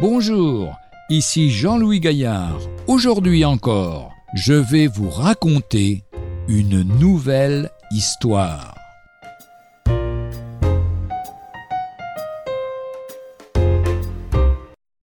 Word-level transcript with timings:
Bonjour, 0.00 0.78
ici 1.10 1.50
Jean-Louis 1.50 2.00
Gaillard. 2.00 2.58
Aujourd'hui 2.86 3.44
encore, 3.44 4.14
je 4.32 4.54
vais 4.54 4.86
vous 4.86 5.10
raconter 5.10 6.04
une 6.48 6.84
nouvelle 6.98 7.70
histoire. 7.90 8.74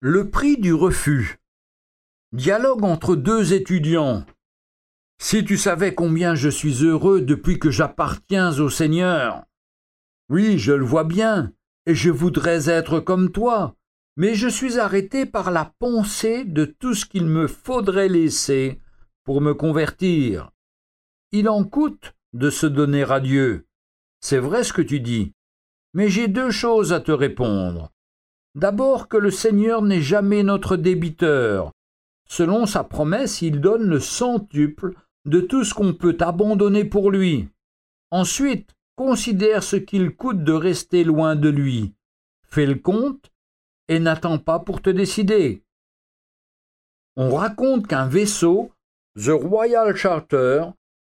Le 0.01 0.31
prix 0.31 0.57
du 0.57 0.73
refus. 0.73 1.37
Dialogue 2.33 2.85
entre 2.85 3.15
deux 3.15 3.53
étudiants. 3.53 4.25
Si 5.21 5.45
tu 5.45 5.59
savais 5.59 5.95
combien 5.95 6.35
je 6.35 6.49
suis 6.49 6.83
heureux 6.83 7.21
depuis 7.21 7.59
que 7.59 7.71
j'appartiens 7.71 8.59
au 8.59 8.71
Seigneur. 8.71 9.43
Oui, 10.31 10.59
je 10.59 10.73
le 10.73 10.87
vois 10.87 11.05
bien, 11.05 11.53
et 11.85 11.95
je 11.95 12.09
voudrais 12.09 12.71
être 12.71 13.01
comme 13.01 13.31
toi, 13.33 13.75
mais 14.19 14.35
je 14.35 14.49
suis 14.49 14.81
arrêté 14.81 15.27
par 15.27 15.53
la 15.53 15.73
pensée 15.79 16.45
de 16.45 16.65
tout 16.65 16.93
ce 16.93 17.07
qu'il 17.07 17.25
me 17.25 17.47
faudrait 17.47 18.09
laisser 18.09 18.81
pour 19.23 19.41
me 19.41 19.55
convertir. 19.55 20.51
Il 21.31 21.49
en 21.49 21.63
coûte 21.63 22.17
de 22.33 22.51
se 22.51 22.67
donner 22.67 23.05
à 23.05 23.21
Dieu. 23.21 23.67
C'est 24.21 24.41
vrai 24.41 24.65
ce 24.65 24.73
que 24.73 24.83
tu 24.83 24.99
dis. 24.99 25.33
Mais 25.95 26.09
j'ai 26.09 26.27
deux 26.27 26.51
choses 26.51 26.93
à 26.93 26.99
te 26.99 27.13
répondre. 27.13 27.93
D'abord 28.57 29.07
que 29.07 29.17
le 29.17 29.31
Seigneur 29.31 29.83
n'est 29.83 30.03
jamais 30.03 30.43
notre 30.43 30.77
débiteur. 30.77 31.71
Selon 32.29 32.67
sa 32.67 32.83
promesse, 32.83 33.41
il 33.41 33.61
donne 33.61 33.85
le 33.85 34.01
centuple 34.01 34.95
de 35.27 35.41
tout 35.41 35.63
ce 35.63 35.75
qu'on 35.75 35.95
peut 35.95 36.17
abandonner 36.19 36.85
pour 36.85 37.13
lui. 37.13 37.49
Ensuite, 38.11 38.75
considère 38.97 39.63
ce 39.63 39.77
qu'il 39.77 40.17
coûte 40.17 40.43
de 40.43 40.53
rester 40.53 41.05
loin 41.05 41.37
de 41.37 41.49
lui. 41.49 41.95
Fais 42.43 42.67
le 42.67 42.75
compte 42.75 43.31
et 43.89 43.99
n'attends 43.99 44.39
pas 44.39 44.59
pour 44.59 44.83
te 44.83 44.91
décider. 44.91 45.63
On 47.17 47.35
raconte 47.35 47.87
qu'un 47.87 48.07
vaisseau, 48.07 48.71
The 49.17 49.31
Royal 49.31 49.97
Charter, 49.97 50.67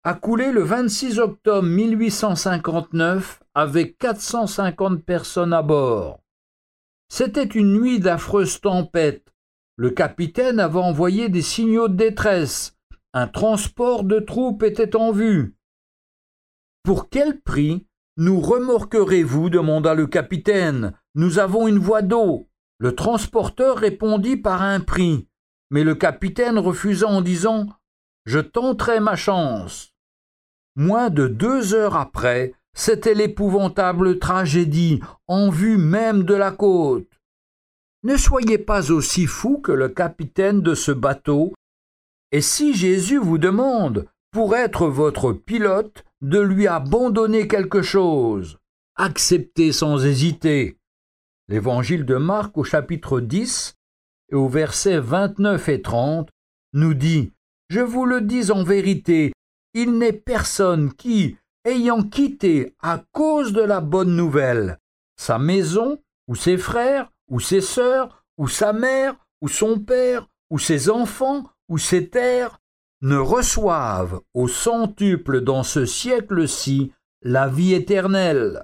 a 0.03 0.16
coulé 0.16 0.52
le 0.52 0.64
26 0.64 1.19
octobre 1.19 1.67
1859 1.67 3.44
avec 3.53 3.97
450 3.99 5.03
personnes 5.03 5.53
à 5.53 5.61
bord. 5.61 6.22
C'était 7.09 7.44
une 7.44 7.80
nuit 7.80 7.99
d'affreuse 7.99 8.59
tempête. 8.61 9.31
Le 9.75 9.92
capitaine 9.92 10.59
avait 10.59 10.80
envoyé 10.80 11.30
des 11.30 11.42
signaux 11.42 11.88
de 11.88 11.95
détresse. 11.95 12.75
Un 13.14 13.27
transport 13.27 14.03
de 14.03 14.19
troupes 14.19 14.64
était 14.64 14.95
en 14.95 15.11
vue. 15.11 15.55
Pour 16.83 17.09
quel 17.09 17.39
prix 17.42 17.86
nous 18.17 18.39
remorquerez-vous? 18.39 19.49
demanda 19.49 19.94
le 19.94 20.08
capitaine. 20.08 20.94
Nous 21.14 21.38
avons 21.38 21.67
une 21.67 21.80
voie 21.80 22.02
d'eau. 22.02 22.49
Le 22.81 22.95
transporteur 22.95 23.77
répondit 23.77 24.37
par 24.37 24.63
un 24.63 24.79
prix, 24.79 25.27
mais 25.69 25.83
le 25.83 25.93
capitaine 25.93 26.57
refusa 26.57 27.05
en 27.05 27.21
disant 27.21 27.67
Je 28.25 28.39
tenterai 28.39 28.99
ma 28.99 29.15
chance. 29.15 29.93
Moins 30.75 31.11
de 31.11 31.27
deux 31.27 31.75
heures 31.75 31.95
après, 31.95 32.55
c'était 32.73 33.13
l'épouvantable 33.13 34.17
tragédie, 34.17 34.99
en 35.27 35.52
vue 35.52 35.77
même 35.77 36.23
de 36.23 36.33
la 36.33 36.49
côte. 36.49 37.21
Ne 38.02 38.17
soyez 38.17 38.57
pas 38.57 38.89
aussi 38.89 39.27
fou 39.27 39.59
que 39.59 39.71
le 39.71 39.89
capitaine 39.89 40.61
de 40.61 40.73
ce 40.73 40.91
bateau, 40.91 41.53
et 42.31 42.41
si 42.41 42.73
Jésus 42.73 43.19
vous 43.19 43.37
demande, 43.37 44.07
pour 44.31 44.55
être 44.55 44.87
votre 44.87 45.33
pilote, 45.33 46.03
de 46.21 46.39
lui 46.39 46.65
abandonner 46.65 47.47
quelque 47.47 47.83
chose, 47.83 48.58
acceptez 48.95 49.71
sans 49.71 50.03
hésiter. 50.03 50.80
L'évangile 51.52 52.06
de 52.06 52.16
Marc 52.16 52.58
au 52.58 52.64
chapitre 52.64 53.20
10 53.20 53.76
et 54.32 54.36
au 54.36 54.48
verset 54.48 55.00
29 55.00 55.67
et 55.67 55.82
30 55.82 56.30
nous 56.72 56.94
dit 56.94 57.34
Je 57.70 57.82
vous 57.82 58.06
le 58.06 58.22
dis 58.22 58.52
en 58.52 58.64
vérité, 58.64 59.34
il 59.73 59.98
n'est 59.98 60.14
personne 60.14 60.94
qui, 60.94 61.36
ayant 61.66 62.04
quitté 62.04 62.73
à 62.82 63.04
cause 63.12 63.52
de 63.52 63.60
la 63.60 63.82
bonne 63.82 64.16
nouvelle 64.16 64.78
sa 65.17 65.39
maison, 65.39 66.00
ou 66.30 66.36
ses 66.36 66.58
frères, 66.58 67.12
ou 67.30 67.42
ses 67.42 67.60
sœurs, 67.60 68.23
ou 68.38 68.48
sa 68.48 68.72
mère, 68.72 69.18
ou 69.42 69.50
son 69.50 69.78
père, 69.78 70.30
ou 70.50 70.58
ses 70.58 70.89
enfants, 70.89 71.44
ou 71.68 71.78
ses 71.78 72.08
terres, 72.08 72.62
ne 73.02 73.18
reçoive 73.18 74.22
au 74.33 74.48
centuple 74.48 75.42
dans 75.42 75.64
ce 75.64 75.86
siècle-ci 75.86 76.94
la 77.23 77.50
vie 77.50 77.73
éternelle. 77.73 78.64